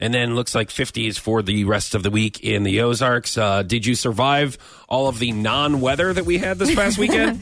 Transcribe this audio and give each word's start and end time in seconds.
and 0.00 0.14
then 0.14 0.34
looks 0.34 0.54
like 0.54 0.68
50s 0.68 1.18
for 1.18 1.42
the 1.42 1.64
rest 1.64 1.94
of 1.94 2.02
the 2.02 2.10
week 2.10 2.40
in 2.40 2.62
the 2.62 2.80
Ozarks. 2.80 3.36
Uh, 3.36 3.62
did 3.62 3.84
you 3.86 3.94
survive 3.94 4.58
all 4.88 5.08
of 5.08 5.18
the 5.18 5.32
non 5.32 5.80
weather 5.80 6.12
that 6.12 6.24
we 6.24 6.38
had 6.38 6.58
this 6.58 6.74
past 6.74 6.98
weekend? 6.98 7.40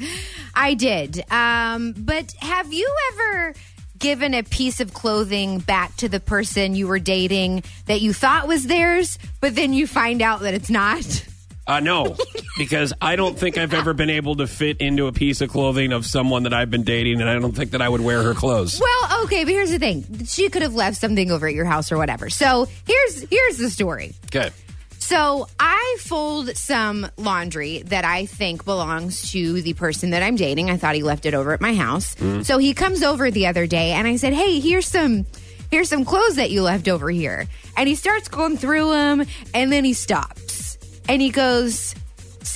I 0.54 0.74
did. 0.74 1.24
Um, 1.30 1.95
but 1.96 2.32
have 2.40 2.72
you 2.72 2.90
ever 3.12 3.54
given 3.98 4.34
a 4.34 4.42
piece 4.42 4.80
of 4.80 4.92
clothing 4.92 5.58
back 5.58 5.95
to 5.96 6.08
the 6.08 6.21
person 6.21 6.74
you 6.74 6.87
were 6.87 6.98
dating 6.98 7.62
that 7.87 8.00
you 8.00 8.12
thought 8.12 8.46
was 8.46 8.66
theirs, 8.66 9.18
but 9.41 9.54
then 9.54 9.73
you 9.73 9.86
find 9.86 10.23
out 10.23 10.41
that 10.41 10.54
it's 10.54 10.70
not? 10.70 11.27
Uh, 11.66 11.80
no, 11.80 12.16
because 12.57 12.93
I 13.00 13.16
don't 13.16 13.38
think 13.38 13.59
I've 13.59 13.75
ever 13.75 13.93
been 13.93 14.11
able 14.11 14.36
to 14.36 14.46
fit 14.46 14.79
into 14.79 15.07
a 15.07 15.12
piece 15.12 15.41
of 15.41 15.50
clothing 15.50 15.93
of 15.93 16.07
someone 16.07 16.45
that 16.45 16.54
I've 16.54 16.71
been 16.71 16.84
dating, 16.84 17.21
and 17.21 17.29
I 17.29 17.39
don't 17.39 17.54
think 17.54 17.72
that 17.72 17.82
I 17.82 17.89
would 17.89 18.00
wear 18.00 18.22
her 18.22 18.34
clothes. 18.34 18.80
Well, 18.80 19.25
okay, 19.25 19.45
but 19.45 19.52
here's 19.52 19.71
the 19.71 19.79
thing: 19.79 20.25
she 20.25 20.48
could 20.48 20.62
have 20.62 20.75
left 20.75 20.96
something 20.96 21.30
over 21.30 21.46
at 21.46 21.54
your 21.54 21.64
house 21.64 21.93
or 21.93 21.98
whatever. 21.98 22.30
So 22.30 22.68
here's 22.86 23.22
here's 23.29 23.58
the 23.58 23.71
story. 23.71 24.14
Okay. 24.27 24.50
So 24.98 25.46
I 25.61 25.98
fold 26.00 26.57
some 26.57 27.07
laundry 27.17 27.82
that 27.82 28.04
I 28.04 28.26
think 28.26 28.64
belongs 28.64 29.31
to 29.31 29.62
the 29.62 29.75
person 29.75 30.11
that 30.11 30.25
I'm 30.25 30.34
dating. 30.34 30.68
I 30.68 30.79
thought 30.79 30.96
he 30.96 31.04
left 31.04 31.26
it 31.26 31.34
over 31.34 31.53
at 31.53 31.61
my 31.61 31.75
house. 31.75 32.17
Mm-hmm. 32.17 32.42
So 32.42 32.59
he 32.59 32.75
comes 32.75 33.05
over 33.05 33.31
the 33.31 33.47
other 33.47 33.69
day 33.69 33.92
and 33.92 34.09
I 34.09 34.17
said, 34.17 34.33
"Hey, 34.33 34.59
here's 34.59 34.89
some 34.89 35.27
here's 35.70 35.89
some 35.89 36.05
clothes 36.05 36.36
that 36.36 36.50
you 36.50 36.62
left 36.62 36.89
over 36.89 37.09
here." 37.11 37.47
And 37.77 37.89
he 37.89 37.95
starts 37.95 38.28
going 38.28 38.56
through 38.56 38.91
them 38.91 39.27
and 39.55 39.70
then 39.70 39.84
he 39.84 39.92
stops. 39.92 40.78
And 41.09 41.23
he 41.23 41.31
goes, 41.31 41.95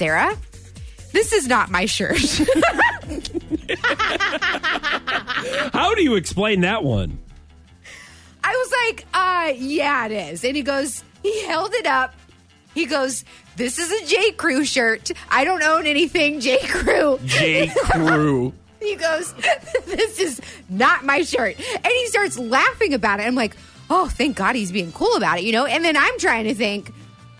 "Sarah, 0.00 0.34
this 1.12 1.34
is 1.34 1.46
not 1.46 1.70
my 1.70 1.84
shirt." 1.84 2.16
How 5.74 5.94
do 5.94 6.02
you 6.02 6.14
explain 6.14 6.62
that 6.62 6.82
one? 6.82 7.18
I 8.42 8.56
was 8.56 8.72
like, 8.86 9.06
uh, 9.12 9.52
yeah, 9.58 10.06
it 10.06 10.12
is. 10.12 10.42
And 10.42 10.56
he 10.56 10.62
goes, 10.62 11.04
he 11.22 11.44
held 11.44 11.74
it 11.74 11.84
up. 11.84 12.14
He 12.72 12.86
goes, 12.86 13.26
this 13.56 13.78
is 13.78 13.92
a 13.92 14.06
J. 14.06 14.32
Crew 14.32 14.64
shirt. 14.64 15.10
I 15.30 15.44
don't 15.44 15.62
own 15.62 15.84
anything 15.84 16.40
J. 16.40 16.66
Crew. 16.66 17.20
J. 17.26 17.68
Crew. 17.68 18.54
He 18.80 18.96
goes, 18.96 19.34
this 19.84 20.18
is 20.18 20.40
not 20.70 21.04
my 21.04 21.20
shirt. 21.20 21.58
And 21.58 21.86
he 21.86 22.06
starts 22.06 22.38
laughing 22.38 22.94
about 22.94 23.20
it. 23.20 23.24
I'm 23.24 23.34
like, 23.34 23.54
oh, 23.90 24.08
thank 24.08 24.38
God 24.38 24.56
he's 24.56 24.72
being 24.72 24.90
cool 24.92 25.16
about 25.16 25.36
it, 25.36 25.44
you 25.44 25.52
know? 25.52 25.66
And 25.66 25.84
then 25.84 25.98
I'm 25.98 26.18
trying 26.18 26.44
to 26.44 26.54
think, 26.54 26.90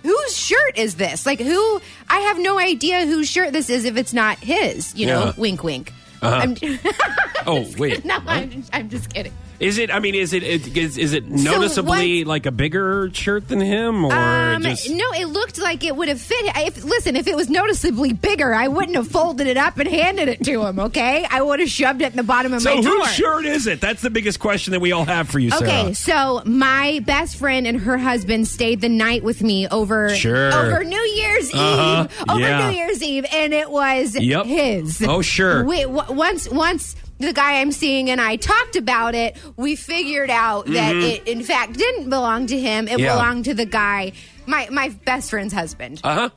whose 0.02 0.36
shirt 0.36 0.76
is 0.76 0.96
this? 0.96 1.26
Like, 1.26 1.40
who? 1.40 1.80
I 2.08 2.20
have 2.20 2.38
no 2.38 2.58
idea 2.58 3.06
whose 3.06 3.28
shirt 3.28 3.52
this 3.52 3.70
is 3.70 3.84
if 3.84 3.96
it's 3.96 4.12
not 4.12 4.38
his, 4.38 4.94
you 4.94 5.06
know? 5.06 5.26
Yeah. 5.26 5.32
Wink, 5.36 5.62
wink. 5.64 5.92
Uh-huh. 6.22 6.36
I'm, 6.36 6.54
Oh, 7.46 7.66
wait. 7.78 8.04
no, 8.04 8.18
I'm, 8.26 8.64
I'm 8.72 8.88
just 8.88 9.12
kidding. 9.12 9.32
Is 9.60 9.76
it? 9.76 9.94
I 9.94 9.98
mean, 9.98 10.14
is 10.14 10.32
it? 10.32 10.42
Is, 10.42 10.96
is 10.96 11.12
it 11.12 11.28
noticeably 11.28 12.24
like 12.24 12.46
a 12.46 12.50
bigger 12.50 13.10
shirt 13.12 13.46
than 13.48 13.60
him, 13.60 14.06
or 14.06 14.12
Um, 14.14 14.62
just? 14.62 14.88
no, 14.88 15.04
it 15.12 15.26
looked 15.26 15.58
like 15.60 15.84
it 15.84 15.94
would 15.94 16.08
have 16.08 16.18
fit. 16.18 16.38
If, 16.56 16.82
listen, 16.82 17.14
if 17.14 17.26
it 17.26 17.36
was 17.36 17.50
noticeably 17.50 18.14
bigger, 18.14 18.54
I 18.54 18.68
wouldn't 18.68 18.96
have 18.96 19.08
folded 19.08 19.46
it 19.46 19.58
up 19.58 19.76
and 19.78 19.86
handed 19.86 20.28
it 20.28 20.42
to 20.44 20.64
him. 20.64 20.78
Okay, 20.78 21.26
I 21.30 21.42
would 21.42 21.60
have 21.60 21.68
shoved 21.68 22.00
it 22.00 22.10
in 22.10 22.16
the 22.16 22.22
bottom 22.22 22.54
of 22.54 22.62
So 22.62 22.74
my 22.76 22.80
drawer. 22.80 22.94
whose 23.00 23.12
shirt 23.12 23.44
is 23.44 23.66
it? 23.66 23.82
That's 23.82 24.00
the 24.00 24.08
biggest 24.08 24.40
question 24.40 24.70
that 24.72 24.80
we 24.80 24.92
all 24.92 25.04
have 25.04 25.28
for 25.28 25.38
you, 25.38 25.50
Sarah. 25.50 25.64
Okay, 25.70 25.92
so 25.92 26.40
my 26.46 27.02
best 27.04 27.36
friend 27.36 27.66
and 27.66 27.80
her 27.82 27.98
husband 27.98 28.48
stayed 28.48 28.80
the 28.80 28.88
night 28.88 29.22
with 29.22 29.42
me 29.42 29.68
over 29.68 30.08
Sure. 30.14 30.54
over 30.54 30.84
New 30.84 30.96
Year's 31.02 31.52
Uh-huh, 31.52 32.08
Eve. 32.08 32.24
Over 32.30 32.40
yeah. 32.40 32.70
New 32.70 32.76
Year's 32.76 33.02
Eve, 33.02 33.26
and 33.30 33.52
it 33.52 33.70
was 33.70 34.16
Yep. 34.18 34.46
his. 34.46 35.02
Oh, 35.06 35.20
sure. 35.20 35.64
We, 35.64 35.82
w- 35.82 36.14
once 36.14 36.48
once 36.48 36.96
the 37.20 37.32
guy 37.32 37.60
I'm 37.60 37.70
seeing 37.72 38.10
and 38.10 38.20
I 38.20 38.36
talked 38.36 38.76
about 38.76 39.14
it, 39.14 39.36
we 39.56 39.76
figured 39.76 40.30
out 40.30 40.66
that 40.66 40.94
it 40.96 41.28
in 41.28 41.42
fact 41.42 41.74
didn't 41.74 42.10
belong 42.10 42.46
to 42.48 42.58
him. 42.58 42.88
It 42.88 42.92
Mm-hmm. 42.92 43.00
Yeah. 43.00 43.12
belonged 43.14 43.44
to 43.46 43.54
the 43.54 43.66
guy, 43.66 44.12
my 44.46 44.68
my 44.70 44.88
best 45.04 45.30
friend's 45.30 45.52
husband. 45.54 46.00
Uh 46.02 46.14
huh. 46.14 46.30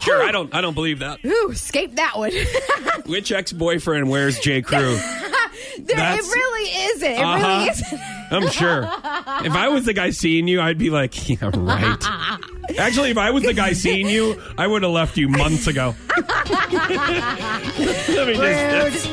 Sure, 0.00 0.22
I 0.22 0.32
don't. 0.32 0.54
I 0.54 0.62
don't 0.62 0.72
believe 0.72 1.00
that. 1.00 1.22
Ooh, 1.26 1.50
escape 1.52 1.96
that 1.96 2.16
one. 2.16 2.32
Which 3.06 3.30
ex 3.32 3.52
boyfriend 3.52 4.08
wears 4.08 4.38
J. 4.40 4.62
Crew? 4.62 4.98
There, 5.78 5.96
it 5.98 6.22
really 6.22 6.70
isn't. 6.94 7.10
It 7.12 7.18
Uh-huh. 7.18 7.46
really 7.46 7.68
isn't. 7.70 8.00
I'm 8.30 8.48
sure. 8.48 8.82
If 9.46 9.52
I 9.54 9.68
was 9.68 9.84
the 9.84 9.92
guy 9.92 10.10
seeing 10.10 10.46
you, 10.48 10.60
I'd 10.60 10.78
be 10.78 10.90
like, 10.90 11.28
yeah, 11.28 11.50
right. 11.54 11.98
Actually, 12.78 13.10
if 13.10 13.18
I 13.18 13.30
was 13.30 13.42
the 13.44 13.54
guy 13.54 13.72
seeing 13.72 14.08
you, 14.08 14.40
I 14.58 14.66
would 14.66 14.82
have 14.82 14.92
left 14.92 15.16
you 15.16 15.28
months 15.28 15.66
ago. 15.66 15.94
Let 16.50 18.26
me 18.26 18.34
just- 18.34 19.06